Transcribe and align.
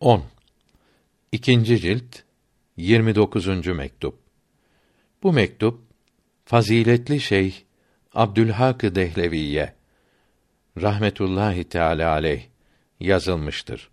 10. 0.00 0.22
İkinci 1.32 1.80
cilt 1.80 2.22
29. 2.76 3.66
mektup. 3.66 4.18
Bu 5.22 5.32
mektup 5.32 5.80
faziletli 6.44 7.20
şeyh 7.20 7.54
Abdülhak 8.14 8.82
Dehleviye 8.82 9.74
rahmetullahi 10.82 11.64
teala 11.64 12.10
aleyh 12.10 12.42
yazılmıştır. 13.00 13.90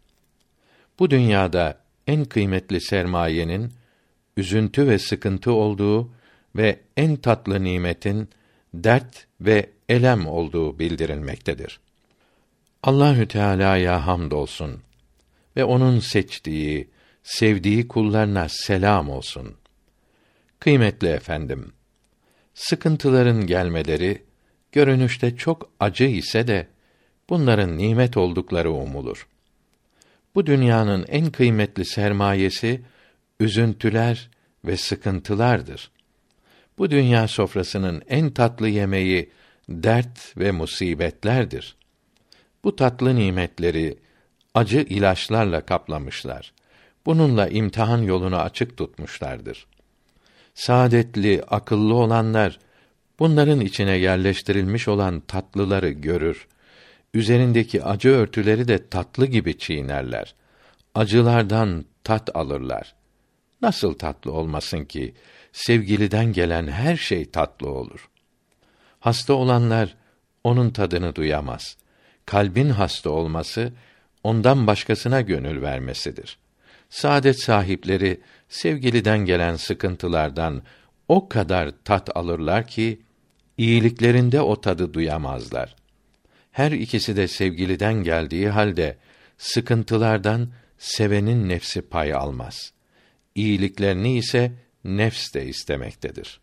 Bu 1.00 1.12
dünyada 1.12 1.82
en 2.08 2.26
kıymetli 2.26 2.82
sermayenin 2.82 3.74
üzüntü 4.38 4.88
ve 4.88 5.00
sıkıntı 5.00 5.52
olduğu 5.52 6.12
ve 6.56 6.80
en 6.98 7.16
tatlı 7.16 7.64
nimetin 7.64 8.30
dert 8.74 9.28
ve 9.42 9.70
elem 9.90 10.28
olduğu 10.28 10.80
bildirilmektedir. 10.80 11.80
Allahü 12.84 13.28
Teala'ya 13.28 14.08
hamdolsun 14.08 14.82
ve 15.62 15.66
onun 15.66 16.00
seçtiği, 16.00 16.90
sevdiği 17.24 17.88
kullarına 17.88 18.48
selam 18.50 19.10
olsun. 19.10 19.56
Kıymetli 20.60 21.08
efendim, 21.08 21.74
sıkıntıların 22.54 23.48
gelmeleri 23.48 24.24
görünüşte 24.72 25.36
çok 25.36 25.70
acı 25.80 26.04
ise 26.04 26.48
de 26.48 26.68
bunların 27.30 27.78
nimet 27.78 28.18
oldukları 28.18 28.72
umulur. 28.72 29.28
Bu 30.36 30.46
dünyanın 30.46 31.06
en 31.08 31.32
kıymetli 31.32 31.86
sermayesi 31.86 32.82
üzüntüler 33.40 34.30
ve 34.66 34.78
sıkıntılardır. 34.78 35.92
Bu 36.78 36.92
dünya 36.92 37.28
sofrasının 37.28 38.02
en 38.08 38.32
tatlı 38.32 38.70
yemeği 38.70 39.30
dert 39.70 40.38
ve 40.38 40.52
musibetlerdir. 40.52 41.76
Bu 42.64 42.76
tatlı 42.76 43.16
nimetleri 43.16 43.98
acı 44.56 44.80
ilaçlarla 44.80 45.66
kaplamışlar. 45.66 46.54
Bununla 47.06 47.48
imtihan 47.48 48.02
yolunu 48.02 48.38
açık 48.38 48.78
tutmuşlardır. 48.78 49.68
Saadetli, 50.54 51.44
akıllı 51.48 51.96
olanlar 51.96 52.60
bunların 53.20 53.60
içine 53.60 53.98
yerleştirilmiş 53.98 54.88
olan 54.88 55.20
tatlıları 55.20 55.90
görür. 55.90 56.48
Üzerindeki 57.14 57.84
acı 57.84 58.10
örtüleri 58.10 58.68
de 58.68 58.90
tatlı 58.90 59.26
gibi 59.26 59.58
çiğnerler. 59.58 60.36
Acılardan 60.96 61.86
tat 62.04 62.36
alırlar. 62.36 62.94
Nasıl 63.62 63.94
tatlı 63.94 64.32
olmasın 64.32 64.86
ki 64.86 65.14
sevgiliden 65.52 66.34
gelen 66.34 66.68
her 66.68 66.98
şey 66.98 67.32
tatlı 67.32 67.70
olur. 67.70 68.10
Hasta 69.00 69.34
olanlar 69.34 69.96
onun 70.44 70.70
tadını 70.70 71.16
duyamaz. 71.16 71.78
Kalbin 72.26 72.70
hasta 72.70 73.10
olması 73.10 73.74
ondan 74.24 74.68
başkasına 74.68 75.22
gönül 75.22 75.62
vermesidir. 75.62 76.38
Saadet 76.90 77.42
sahipleri 77.42 78.22
sevgiliden 78.50 79.20
gelen 79.20 79.56
sıkıntılardan 79.56 80.64
o 81.08 81.30
kadar 81.30 81.72
tat 81.86 82.18
alırlar 82.18 82.68
ki 82.68 83.02
iyiliklerinde 83.58 84.42
o 84.42 84.62
tadı 84.62 84.94
duyamazlar. 84.94 85.76
Her 86.52 86.72
ikisi 86.72 87.16
de 87.16 87.28
sevgiliden 87.28 87.94
geldiği 87.94 88.50
halde 88.50 88.98
sıkıntılardan 89.38 90.52
sevenin 90.78 91.50
nefsi 91.50 91.82
pay 91.82 92.14
almaz. 92.14 92.74
İyiliklerini 93.36 94.18
ise 94.18 94.52
nefs 94.84 95.34
de 95.34 95.46
istemektedir. 95.46 96.40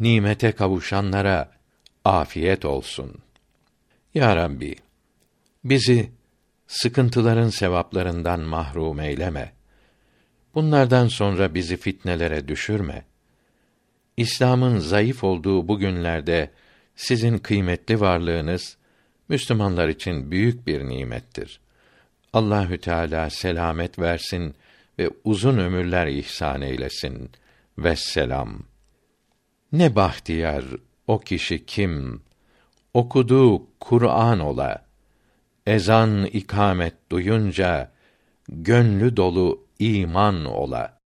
Nimete 0.00 0.52
kavuşanlara 0.52 1.52
afiyet 2.04 2.64
olsun. 2.64 3.14
Ya 4.14 4.36
Rabbi, 4.36 4.76
bizi 5.64 6.10
sıkıntıların 6.70 7.48
sevaplarından 7.48 8.40
mahrum 8.40 9.00
eyleme. 9.00 9.52
Bunlardan 10.54 11.08
sonra 11.08 11.54
bizi 11.54 11.76
fitnelere 11.76 12.48
düşürme. 12.48 13.04
İslam'ın 14.16 14.78
zayıf 14.78 15.24
olduğu 15.24 15.68
bu 15.68 15.78
günlerde 15.78 16.50
sizin 16.96 17.38
kıymetli 17.38 18.00
varlığınız 18.00 18.76
Müslümanlar 19.28 19.88
için 19.88 20.30
büyük 20.30 20.66
bir 20.66 20.88
nimettir. 20.88 21.60
Allahü 22.32 22.78
Teala 22.78 23.30
selamet 23.30 23.98
versin 23.98 24.54
ve 24.98 25.10
uzun 25.24 25.58
ömürler 25.58 26.06
ihsan 26.06 26.62
eylesin. 26.62 27.30
Vesselam. 27.78 28.62
Ne 29.72 29.96
bahtiyar 29.96 30.64
o 31.06 31.18
kişi 31.18 31.66
kim 31.66 32.22
okuduğu 32.94 33.66
Kur'an 33.80 34.40
ola 34.40 34.89
ezan 35.66 36.24
ikamet 36.24 36.94
duyunca 37.10 37.90
gönlü 38.48 39.16
dolu 39.16 39.66
iman 39.78 40.44
ola 40.44 40.99